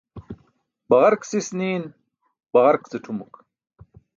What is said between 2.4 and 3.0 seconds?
baġark ce